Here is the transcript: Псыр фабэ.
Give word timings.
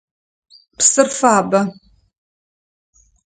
Псыр 0.77 1.07
фабэ. 1.19 1.61